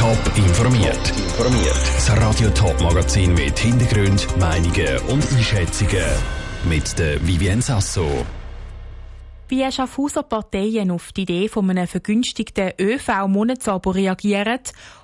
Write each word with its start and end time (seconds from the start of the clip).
Top 0.00 0.16
informiert. 0.34 1.10
Informiert. 1.10 1.76
Das 1.94 2.10
Radio 2.16 2.48
Top 2.48 2.80
Magazin 2.80 3.34
mit 3.34 3.58
Hintergrund, 3.58 4.26
Meinungen 4.38 4.96
und 5.08 5.30
Einschätzungen 5.30 6.06
mit 6.64 6.98
der 6.98 7.20
Vivien 7.26 7.60
Sasso. 7.60 8.24
Wie 9.48 9.70
Schaffhauser 9.70 10.22
Parteien 10.22 10.90
auf 10.90 11.12
die 11.12 11.24
Idee 11.24 11.48
von 11.48 11.68
einem 11.68 11.86
vergünstigten 11.86 12.72
ÖV-Monatsabo 12.80 13.90
reagieren 13.90 14.60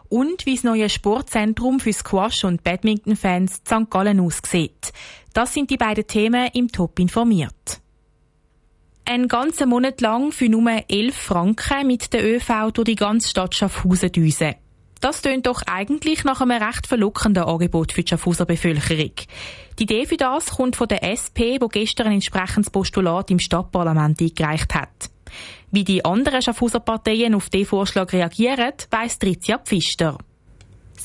und 0.09 0.47
wie 0.47 0.55
das 0.55 0.65
neue 0.65 0.89
Sportzentrum 0.89 1.79
für 1.79 1.93
Squash- 1.93 2.45
und 2.45 2.65
Badminton-Fans 2.65 3.57
St. 3.67 3.91
Gallen 3.91 4.19
aussieht. 4.19 4.95
Das 5.35 5.53
sind 5.53 5.69
die 5.69 5.77
beiden 5.77 6.07
Themen 6.07 6.49
im 6.55 6.73
Top 6.73 6.99
informiert. 6.99 7.83
Ein 9.05 9.29
ganzen 9.29 9.69
Monat 9.69 10.01
lang 10.01 10.33
für 10.33 10.49
nur 10.49 10.71
11 10.89 11.15
Franken 11.15 11.87
mit 11.87 12.15
der 12.15 12.25
ÖV 12.25 12.73
durch 12.73 12.87
die 12.87 12.95
ganze 12.95 13.29
Stadt 13.29 13.55
Schaffhausen 13.55 14.11
düsen. 14.11 14.55
Das 15.01 15.23
tönt 15.23 15.47
doch 15.47 15.63
eigentlich 15.67 16.25
nach 16.25 16.41
einem 16.41 16.63
recht 16.63 16.87
verlockenden 16.87 17.45
Angebot 17.45 17.93
für 17.93 18.03
die 18.03 18.11
Schaffhauser 18.11 18.47
Bevölkerung. 18.47 19.13
Die 19.79 19.83
Idee 19.83 20.07
für 20.07 20.17
das 20.17 20.47
kommt 20.47 20.77
von 20.77 20.89
der 20.89 21.03
SP, 21.05 21.61
wo 21.61 21.69
gestern 21.69 22.07
ein 22.09 22.15
entsprechendes 22.15 22.71
Postulat 22.71 23.31
im 23.31 23.39
Stadtparlament 23.39 24.21
eingereicht 24.21 24.75
hat. 24.75 25.11
Wie 25.71 25.85
die 25.85 26.05
anderen 26.05 26.41
Schaffhauser 26.41 26.81
Parteien 26.81 27.35
auf 27.35 27.51
diesen 27.51 27.67
Vorschlag 27.67 28.13
reagieren, 28.13 28.73
weiss 28.91 29.19
Tricia 29.19 29.59
Pfister. 29.59 30.17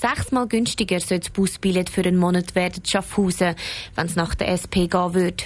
Sechsmal 0.02 0.48
günstiger 0.48 1.00
soll 1.00 1.20
das 1.20 1.30
Busbillett 1.30 1.88
für 1.88 2.02
einen 2.04 2.18
Monat 2.18 2.56
werden 2.56 2.84
Schaffhausen, 2.84 3.54
wenn 3.96 4.06
es 4.08 4.16
nach 4.16 4.34
der 4.34 4.48
SP 4.50 4.90
gehen 4.90 5.14
würde. 5.14 5.44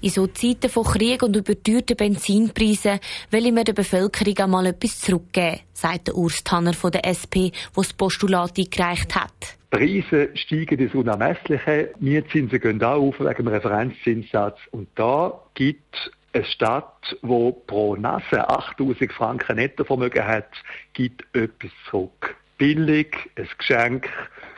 In 0.00 0.08
so 0.08 0.26
Zeiten 0.28 0.70
von 0.70 0.84
Krieg 0.84 1.22
und 1.22 1.36
überteuerten 1.36 1.94
Benzinpreisen 1.94 3.00
will 3.30 3.54
wir 3.54 3.64
der 3.64 3.74
Bevölkerung 3.74 4.38
einmal 4.38 4.64
etwas 4.64 5.00
zurückgeben, 5.00 5.60
sagt 5.74 6.06
der 6.06 6.16
Urs 6.16 6.42
Tanner 6.42 6.72
von 6.72 6.90
der 6.90 7.04
SP, 7.04 7.52
der 7.52 7.52
das 7.74 7.92
Postulat 7.92 8.58
eingereicht 8.58 9.14
hat. 9.14 9.58
Preise 9.68 10.30
steigen 10.32 10.78
ins 10.78 10.94
Unermessliche, 10.94 11.90
Mietzinsen 12.00 12.60
gehen 12.60 12.82
auch 12.82 13.08
auf 13.08 13.20
wegen 13.20 13.34
dem 13.34 13.48
Referenzzinssatz. 13.48 14.58
Und 14.70 14.88
da 14.94 15.38
gibt 15.52 16.10
eine 16.32 16.46
Stadt, 16.46 17.14
die 17.22 17.54
pro 17.66 17.94
Nase 17.94 18.48
8000 18.48 19.12
Franken 19.12 19.56
Nettovermögen 19.56 20.24
hat, 20.26 20.48
gibt 20.94 21.26
etwas 21.36 21.72
zurück 21.90 22.37
billig, 22.58 23.16
ein 23.36 23.48
Geschenk 23.56 24.08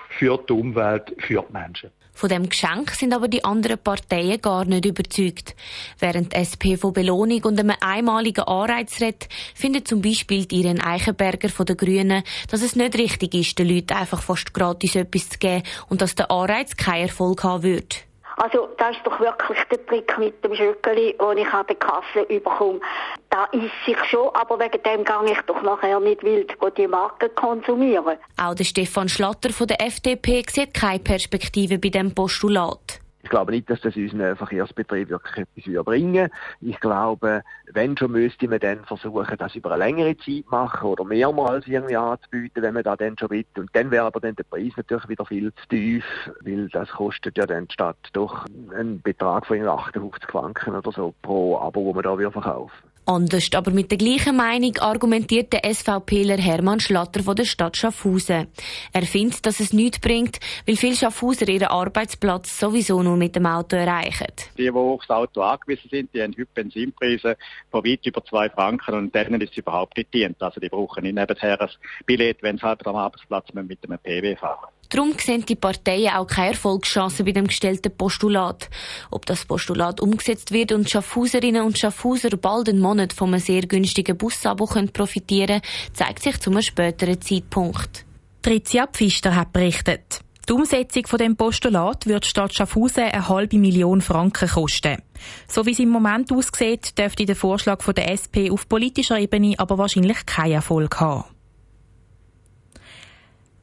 für 0.09 0.39
die 0.49 0.53
Umwelt, 0.53 1.15
für 1.19 1.45
die 1.49 1.53
Menschen. 1.53 1.91
Von 2.13 2.29
dem 2.29 2.51
Geschenk 2.51 2.91
sind 2.91 3.15
aber 3.15 3.29
die 3.29 3.45
anderen 3.45 3.79
Parteien 3.79 4.43
gar 4.43 4.67
nicht 4.67 4.85
überzeugt. 4.85 5.55
Während 5.99 6.35
die 6.35 6.37
SP 6.37 6.77
von 6.77 6.93
Belohnung 6.93 7.43
und 7.45 7.59
einem 7.59 7.77
einmaligen 7.81 8.45
Anreiz 8.45 9.01
redet, 9.01 9.29
findet 9.55 9.89
zum 9.89 10.03
Beispiel 10.03 10.47
Irene 10.53 10.85
Eichenberger 10.85 11.49
von 11.49 11.65
den 11.65 11.79
Grünen, 11.79 12.23
dass 12.51 12.61
es 12.61 12.77
nicht 12.77 12.99
richtig 12.99 13.35
ist, 13.35 13.59
den 13.59 13.69
Leuten 13.69 13.95
einfach 13.95 14.21
fast 14.21 14.53
gratis 14.53 14.97
etwas 14.97 15.31
zu 15.31 15.39
geben 15.39 15.63
und 15.89 16.03
dass 16.03 16.15
der 16.15 16.31
Anreiz 16.31 16.77
keinen 16.77 17.09
Erfolg 17.09 17.43
haben 17.43 17.63
würde. 17.63 17.97
Also 18.41 18.71
das 18.79 18.97
ist 18.97 19.07
doch 19.07 19.21
wirklich 19.21 19.59
der 19.71 19.85
Trick 19.85 20.19
mit 20.19 20.43
dem 20.43 20.55
Schöckeli, 20.55 21.15
den 21.21 21.39
ich 21.39 21.53
an 21.53 21.67
der 21.67 21.77
Kasse 21.77 22.23
überkomme. 22.31 22.81
Da 23.29 23.45
ist 23.53 23.71
sich 23.85 24.03
schon, 24.09 24.31
aber 24.35 24.59
wegen 24.59 24.83
dem 24.83 25.05
gehe 25.05 25.33
ich 25.33 25.41
doch 25.43 25.61
nachher 25.61 26.01
nicht 26.01 26.23
wild 26.23 26.57
die 26.79 26.89
Marken 26.89 27.29
konsumieren. 27.35 28.17
Auch 28.39 28.55
der 28.55 28.65
Stefan 28.65 29.11
Schlatter 29.11 29.51
von 29.51 29.67
der 29.67 29.83
FDP 29.83 30.43
sieht 30.49 30.73
keine 30.73 31.01
Perspektive 31.01 31.79
bei 31.79 31.91
dem 31.91 32.15
Postulat. 32.15 33.01
Ich 33.31 33.33
glaube 33.33 33.53
nicht, 33.53 33.71
dass 33.71 33.81
das 33.81 33.95
unseren 33.95 34.35
Verkehrsbetrieb 34.35 35.09
wirklich 35.09 35.47
etwas 35.47 35.85
bringen 35.85 36.29
Ich 36.61 36.81
glaube, 36.81 37.45
wenn 37.73 37.97
schon 37.97 38.11
müsste 38.11 38.49
man 38.49 38.59
dann 38.59 38.85
versuchen, 38.85 39.37
das 39.39 39.55
über 39.55 39.71
eine 39.71 39.85
längere 39.85 40.17
Zeit 40.17 40.51
machen 40.51 40.89
oder 40.89 41.05
mehrmals 41.05 41.65
irgendwie 41.69 41.97
anzubieten, 41.97 42.61
wenn 42.61 42.75
man 42.75 42.83
da 42.83 42.97
dann 42.97 43.17
schon 43.17 43.31
will. 43.31 43.45
Und 43.57 43.71
dann 43.73 43.93
wäre 43.93 44.07
aber 44.07 44.19
dann 44.19 44.35
der 44.35 44.43
Preis 44.43 44.73
natürlich 44.77 45.09
wieder 45.09 45.25
viel 45.25 45.53
zu 45.55 45.69
tief, 45.69 46.05
weil 46.41 46.69
das 46.71 46.89
kostet 46.89 47.39
ja 47.39 47.47
dann 47.47 47.71
statt 47.71 47.99
doch 48.15 48.47
einen 48.75 49.01
Betrag 49.01 49.47
von 49.47 49.65
58 49.65 50.29
Franken 50.29 50.75
oder 50.75 50.91
so 50.91 51.15
pro 51.23 51.57
Abo, 51.61 51.85
wo 51.85 51.93
man 51.93 52.03
da 52.03 52.19
wieder 52.19 52.33
verkaufen. 52.33 52.90
Anders, 53.07 53.49
aber 53.55 53.71
mit 53.73 53.91
der 53.91 53.99
gleichen 53.99 54.37
Meinung 54.37 54.77
argumentiert 54.79 55.53
der 55.53 55.65
SVPler 55.65 56.37
Hermann 56.37 56.81
Schlatter 56.81 57.23
von 57.23 57.35
der 57.35 57.45
Stadt 57.45 57.77
Schaffhausen. 57.77 58.47
Er 58.93 59.03
findet, 59.03 59.45
dass 59.45 59.59
es 59.59 59.73
nichts 59.73 59.99
bringt, 59.99 60.39
weil 60.67 60.77
viele 60.77 60.95
Schaffhauser 60.95 61.49
ihren 61.49 61.69
Arbeitsplatz 61.69 62.61
sowieso 62.61 63.03
nur 63.03 63.17
mit 63.17 63.35
dem 63.35 63.47
Auto 63.47 63.77
erreichen. 63.77 64.29
Die, 64.57 64.65
die 64.65 64.71
aufs 64.71 65.11
Auto 65.11 65.41
angewiesen 65.41 65.89
sind, 65.91 66.15
die 66.15 66.23
haben 66.23 66.35
heute 66.39 66.49
Benzinpreise 66.55 67.37
von 67.71 67.85
weit 67.85 68.07
über 68.07 68.25
zwei 68.25 68.49
Franken 68.49 68.95
und 68.95 69.15
denen 69.15 69.41
ist 69.41 69.53
es 69.53 69.59
überhaupt 69.59 69.97
nicht 69.97 70.15
dient. 70.15 70.41
Also 70.41 70.61
die 70.61 70.69
brauchen 70.69 71.03
nicht 71.03 71.15
nebenher 71.15 71.61
ein 71.61 71.69
Billett, 72.07 72.43
wenn 72.43 72.59
sie 72.59 72.63
halt 72.63 72.87
am 72.87 72.97
Arbeitsplatz 72.97 73.47
mit 73.55 73.79
einem 73.83 73.99
PW 73.99 74.37
fahren. 74.37 74.69
Darum 74.91 75.13
sehen 75.19 75.47
die 75.47 75.55
Parteien 75.55 76.15
auch 76.15 76.27
keine 76.27 76.51
Erfolgschancen 76.51 77.25
bei 77.25 77.31
dem 77.31 77.47
gestellten 77.47 77.97
Postulat. 77.97 78.69
Ob 79.13 79.25
das 79.25 79.45
Postulat 79.45 80.01
umgesetzt 80.01 80.51
wird 80.51 80.73
und 80.73 80.91
Schaffhauserinnen 80.91 81.63
und 81.63 81.79
Schaffhauser 81.79 82.31
bald 82.31 82.69
einen 82.69 82.81
Monat 82.81 83.13
von 83.13 83.29
einem 83.29 83.41
sehr 83.41 83.63
günstigen 83.63 84.19
Busabo 84.19 84.67
profitieren 84.93 85.61
können, 85.61 85.95
zeigt 85.95 86.23
sich 86.25 86.41
zu 86.41 86.51
einem 86.51 86.63
späteren 86.63 87.21
Zeitpunkt. 87.21 88.05
Tricia 88.43 88.89
Pfister 88.89 89.37
hat 89.37 89.53
berichtet. 89.53 90.23
Die 90.49 90.55
Umsetzung 90.55 91.07
von 91.07 91.19
dem 91.21 91.37
Postulat 91.37 92.07
wird 92.07 92.27
statt 92.27 92.53
Schaffhausen 92.53 93.05
eine 93.05 93.29
halbe 93.29 93.59
Million 93.59 94.01
Franken 94.01 94.49
kosten. 94.49 95.01
So 95.47 95.65
wie 95.67 95.71
es 95.71 95.79
im 95.79 95.91
Moment 95.91 96.33
aussieht, 96.33 96.99
dürfte 96.99 97.27
der 97.27 97.37
Vorschlag 97.37 97.81
von 97.83 97.95
der 97.95 98.11
SP 98.11 98.51
auf 98.51 98.69
politischer 98.69 99.21
Ebene 99.21 99.55
aber 99.59 99.79
wahrscheinlich 99.79 100.27
keinen 100.27 100.55
Erfolg 100.55 100.99
haben. 100.99 101.25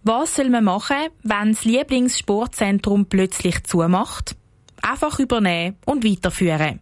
Was 0.07 0.35
soll 0.35 0.49
man 0.49 0.63
machen, 0.63 1.09
wenn 1.23 1.51
das 1.51 1.65
Lieblingssportzentrum 1.65 3.07
plötzlich 3.07 3.61
zumacht? 3.65 4.37
Einfach 4.81 5.19
übernehmen 5.19 5.75
und 5.85 6.05
weiterführen. 6.05 6.79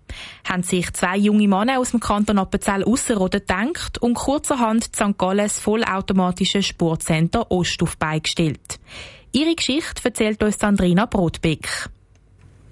Haben 0.47 0.61
sich 0.61 0.93
zwei 0.93 1.17
junge 1.17 1.47
Männer 1.47 1.79
aus 1.79 1.89
dem 1.89 1.99
Kanton 1.99 2.37
Appenzell 2.37 2.83
Ausserrhoden 2.83 3.39
gedacht 3.39 3.99
und 3.99 4.13
kurzerhand 4.13 4.95
St. 4.95 5.17
Gallen 5.17 5.39
das 5.39 5.59
vollautomatische 5.59 6.61
Sportcenter 6.61 7.49
Ost 7.49 7.81
auf 7.81 7.97
beigestellt. 7.97 8.79
Ihre 9.31 9.55
Geschichte 9.55 10.03
erzählt 10.03 10.43
uns 10.43 10.59
Sandrina 10.59 11.07
Brotbeck. 11.07 11.89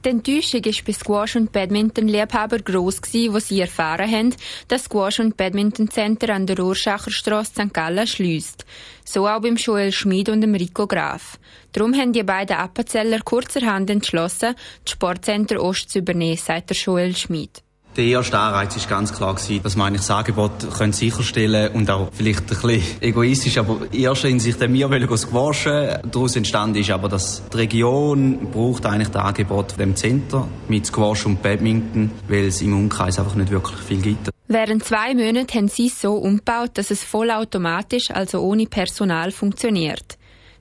Die 0.04 0.10
Enttäuschung 0.10 0.66
war 0.66 0.74
bei 0.86 0.92
Squash- 0.92 1.38
und 1.38 1.54
Badminton-Liebhaber 1.54 2.60
gross, 2.60 3.02
gewesen, 3.02 3.34
wo 3.34 3.40
sie 3.40 3.62
erfahren 3.62 4.12
haben, 4.12 4.36
dass 4.68 4.84
Squash- 4.84 5.22
und 5.22 5.38
Badminton-Center 5.38 6.34
an 6.34 6.46
der 6.46 6.60
Urschacherstrasse 6.60 7.54
St. 7.54 7.74
Gallen 7.74 8.06
schließt. 8.06 8.66
So 9.06 9.30
auch 9.30 9.40
beim 9.40 9.56
Joel 9.56 9.94
Schmid 9.94 10.28
und 10.28 10.42
dem 10.42 10.56
Rico 10.56 10.88
Graf. 10.88 11.40
Darum 11.72 11.94
haben 11.94 12.12
die 12.12 12.24
beiden 12.24 12.58
Appenzeller 12.58 13.20
kurzerhand 13.20 13.90
entschlossen, 13.90 14.56
das 14.84 14.92
Sportcenter 14.92 15.64
Ost 15.64 15.90
zu 15.90 16.00
übernehmen, 16.00 16.36
sagt 16.36 16.72
der 16.72 16.78
Joel 16.78 17.16
Schmid. 17.16 17.63
Der 17.96 18.06
erste 18.06 18.40
Anreiz 18.40 18.76
war 18.76 18.98
ganz 18.98 19.14
klar, 19.14 19.36
dass 19.36 19.76
man 19.76 19.88
eigentlich 19.88 20.02
das 20.02 20.10
Angebot 20.10 20.52
sicherstellen 20.96 21.68
können 21.68 21.76
und 21.76 21.92
auch 21.92 22.10
vielleicht 22.12 22.42
ein 22.42 22.48
bisschen 22.48 23.02
egoistisch, 23.02 23.60
aber 23.60 23.82
erst 23.92 24.26
in 24.26 24.40
sich 24.40 24.58
dann 24.58 24.74
wir 24.74 24.90
wollen 24.90 25.18
squashen. 25.18 26.00
Daraus 26.12 26.36
entstanden 26.36 26.80
ist 26.80 26.90
aber, 26.90 27.08
dass 27.08 27.44
die 27.54 27.58
Region 27.58 28.50
braucht 28.52 28.88
eigentlich 28.88 29.10
das 29.10 29.24
Angebot 29.24 29.80
dem 29.80 29.96
Center 29.96 30.48
mit 30.68 30.88
Squash 30.88 31.28
und 31.28 31.44
Badminton, 31.44 32.10
weil 32.28 32.46
es 32.46 32.64
im 32.64 32.76
Umkreis 32.76 33.20
einfach 33.20 33.36
nicht 33.36 33.52
wirklich 33.52 33.78
viel 33.80 34.02
gibt. 34.02 34.30
Während 34.48 34.84
zwei 34.84 35.14
Monaten 35.14 35.48
haben 35.54 35.68
sie 35.68 35.88
es 35.88 36.02
so 36.02 36.14
umgebaut, 36.16 36.72
dass 36.74 36.90
es 36.90 37.04
vollautomatisch, 37.04 38.10
also 38.10 38.40
ohne 38.40 38.66
Personal, 38.66 39.32
funktioniert. 39.32 40.18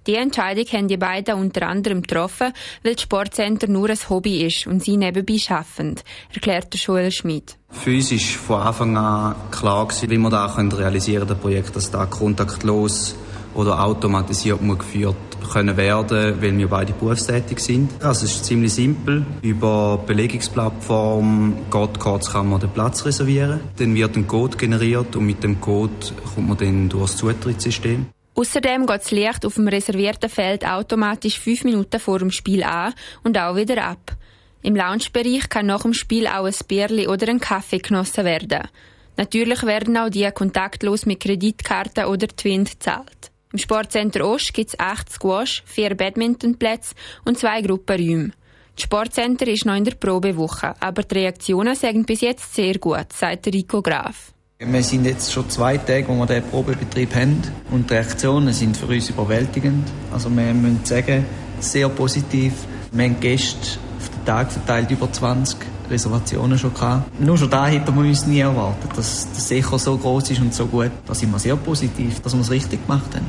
Die 0.07 0.17
Entscheidung 0.17 0.65
haben 0.73 0.89
die 0.89 0.97
beiden 0.97 1.37
unter 1.37 1.69
anderem 1.69 2.03
getroffen, 2.03 2.53
weil 2.83 2.95
das 2.95 3.03
Sportcenter 3.03 3.69
nur 3.69 3.89
ein 3.89 3.99
Hobby 4.09 4.45
ist 4.45 4.67
und 4.67 4.83
sie 4.83 4.97
nebenbei 4.97 5.39
arbeiten, 5.49 5.97
erklärt 6.35 6.73
der 6.73 6.81
Joel 6.81 7.11
Schmidt. 7.13 7.57
Für 7.71 7.95
uns 7.95 8.49
war 8.49 8.73
von 8.73 8.97
Anfang 8.97 8.97
an 8.97 9.37
klar, 9.51 9.89
wie 10.03 10.19
wir 10.19 10.31
das 10.31 10.59
realisieren 10.59 11.21
können, 11.21 11.29
das 11.29 11.39
Projekt, 11.39 11.77
dass 11.77 11.91
da 11.91 12.07
kontaktlos 12.07 13.15
oder 13.55 13.85
automatisiert 13.85 14.63
muss 14.63 14.79
geführt 14.79 15.17
können 15.53 15.77
werden, 15.77 16.41
weil 16.41 16.57
wir 16.57 16.69
beide 16.69 16.93
berufstätig 16.93 17.59
sind. 17.61 17.91
Also 18.03 18.25
es 18.25 18.37
ist 18.37 18.45
ziemlich 18.47 18.73
simpel. 18.73 19.27
Über 19.43 19.99
Belegungsplattform 20.07 21.55
Godcards 21.71 22.33
kann 22.33 22.49
man 22.49 22.61
den 22.61 22.71
Platz 22.71 23.05
reservieren. 23.05 23.61
Dann 23.77 23.95
wird 23.95 24.17
ein 24.17 24.27
Code 24.27 24.57
generiert 24.57 25.15
und 25.17 25.27
mit 25.27 25.43
dem 25.45 25.61
Code 25.61 25.93
kommt 26.35 26.49
man 26.49 26.57
dann 26.57 26.89
durch 26.89 27.11
das 27.11 27.17
Zutrittssystem. 27.19 28.07
Außerdem 28.35 28.87
geht 28.87 29.01
das 29.01 29.11
Licht 29.11 29.45
auf 29.45 29.55
dem 29.55 29.69
reservierten 29.69 30.31
Feld 30.31 30.67
automatisch 30.67 31.39
fünf 31.39 31.65
Minuten 31.65 32.01
vor 32.01 32.19
dem 32.19 32.31
Spiel 32.31 32.63
an 32.63 32.95
und 33.25 33.37
auch 33.37 33.57
wieder 33.57 33.85
ab. 33.85 34.17
Im 34.63 34.77
Loungebereich 34.77 35.49
kann 35.49 35.67
nach 35.67 35.83
dem 35.83 35.93
Spiel 35.93 36.27
auch 36.27 36.47
ein 36.47 36.55
Bierli 36.67 37.09
oder 37.09 37.29
ein 37.29 37.41
Kaffee 37.41 37.79
genossen 37.79 38.25
werden. 38.25 38.69
Natürlich 39.17 39.63
werden 39.65 39.97
auch 39.99 40.09
die 40.09 40.31
kontaktlos 40.31 41.05
mit 41.05 41.21
Kreditkarte 41.21 42.07
oder 42.07 42.29
Twint 42.29 42.71
gezahlt. 42.71 43.31
Im 43.53 43.59
Sportcenter 43.59 44.27
Ost 44.27 44.55
gibt 44.55 44.71
es 44.71 44.81
acht 44.81 45.11
Squash, 45.11 45.63
vier 45.67 45.95
Badmintonplätze 45.95 46.95
und 47.27 47.39
zwei 47.39 47.61
Gruppenräume. 47.61 48.31
Das 48.75 48.85
Sportcenter 48.85 49.47
ist 49.49 49.67
noch 49.67 49.77
in 49.77 49.85
der 49.85 49.97
Probewoche, 49.97 50.75
aber 50.81 51.03
die 51.03 51.17
Reaktionen 51.17 51.75
sagen 51.75 52.07
bis 52.07 52.23
jetzt 52.23 52.55
sehr 52.55 52.79
gut, 52.79 53.13
sagt 53.13 53.47
Rico 53.49 53.83
Graf. 53.83 54.33
Wir 54.65 54.83
sind 54.85 55.07
jetzt 55.07 55.33
schon 55.33 55.51
zwei 55.51 55.77
Tage, 55.77 56.07
wo 56.07 56.15
wir 56.15 56.27
diesen 56.27 56.45
Probebetrieb 56.45 57.13
haben 57.17 57.43
und 57.73 57.91
die 57.91 57.95
Reaktionen 57.95 58.53
sind 58.53 58.77
für 58.77 58.87
uns 58.87 59.11
überwältigend. 59.11 59.89
Also 60.13 60.31
wir 60.31 60.55
müssen 60.55 60.85
sagen, 60.85 61.27
sehr 61.59 61.89
positiv. 61.89 62.53
Wir 62.93 63.07
haben 63.07 63.19
Gäste 63.19 63.81
auf 63.99 64.09
den 64.09 64.25
Tag 64.25 64.53
verteilt 64.53 64.89
über 64.93 65.11
20 65.11 65.59
Reservationen 65.91 66.57
schon 66.57 66.73
gehabt. 66.73 67.21
Nur 67.21 67.37
schon 67.37 67.51
da 67.51 67.67
hätten 67.67 67.93
wir 67.93 68.09
uns 68.09 68.25
nie 68.25 68.39
erwartet, 68.39 68.97
dass 68.97 69.27
das 69.35 69.51
Echo 69.51 69.79
so 69.79 69.99
groß 69.99 70.31
ist 70.31 70.41
und 70.41 70.55
so 70.55 70.67
gut. 70.67 70.93
Da 71.07 71.15
sind 71.15 71.33
wir 71.33 71.41
sehr 71.41 71.57
positiv, 71.57 72.21
dass 72.21 72.33
wir 72.33 72.41
es 72.41 72.51
richtig 72.51 72.87
gemacht 72.87 73.17
haben. 73.17 73.27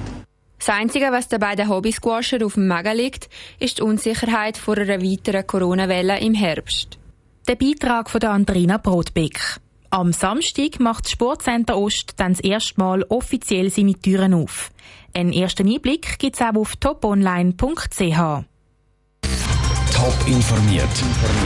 Das 0.59 0.69
Einzige, 0.69 1.11
was 1.11 1.29
den 1.29 1.39
beiden 1.39 1.67
Hobby-Squasher 1.67 2.45
auf 2.45 2.53
dem 2.53 2.67
Magen 2.67 2.95
liegt, 2.95 3.27
ist 3.59 3.79
die 3.79 3.81
Unsicherheit 3.81 4.55
vor 4.55 4.77
einer 4.77 5.01
weiteren 5.01 5.47
Corona-Welle 5.47 6.19
im 6.19 6.35
Herbst. 6.35 6.99
Der 7.47 7.55
Beitrag 7.55 8.11
von 8.11 8.19
der 8.19 8.31
Andrina 8.31 8.77
Brotbeck. 8.77 9.62
Am 9.93 10.11
Samstag 10.11 10.79
macht 10.79 11.05
das 11.05 11.11
Sportcenter 11.11 11.77
Ost 11.77 12.13
dann 12.17 12.33
das 12.33 12.39
erste 12.39 12.79
Mal 12.79 13.03
offiziell 13.09 13.69
seine 13.69 13.93
Türen 13.93 14.33
auf. 14.33 14.71
Einen 15.13 15.31
ersten 15.31 15.71
Einblick 15.71 16.17
gibt 16.17 16.35
es 16.35 16.41
auch 16.41 16.55
auf 16.55 16.75
toponline.ch. 16.77 17.59
Top 19.93 20.17
informiert, 20.25 20.89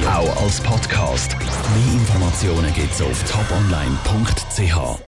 auch 0.09 0.44
als 0.44 0.61
Podcast. 0.61 1.35
Mehr 1.38 1.94
Informationen 1.99 2.73
gibt 2.73 2.94
es 2.94 3.01
auf 3.01 3.21
toponline.ch. 3.29 5.03